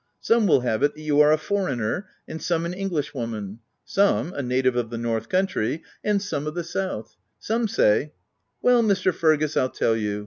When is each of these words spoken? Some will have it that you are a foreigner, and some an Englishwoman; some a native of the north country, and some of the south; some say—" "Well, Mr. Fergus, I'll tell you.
Some 0.19 0.47
will 0.47 0.61
have 0.61 0.81
it 0.81 0.95
that 0.95 1.01
you 1.03 1.19
are 1.21 1.31
a 1.31 1.37
foreigner, 1.37 2.09
and 2.27 2.41
some 2.41 2.65
an 2.65 2.73
Englishwoman; 2.73 3.59
some 3.85 4.33
a 4.33 4.41
native 4.41 4.75
of 4.75 4.89
the 4.89 4.97
north 4.97 5.29
country, 5.29 5.83
and 6.03 6.19
some 6.19 6.47
of 6.47 6.55
the 6.55 6.63
south; 6.63 7.17
some 7.37 7.67
say—" 7.67 8.11
"Well, 8.63 8.81
Mr. 8.81 9.13
Fergus, 9.13 9.55
I'll 9.55 9.69
tell 9.69 9.95
you. 9.95 10.19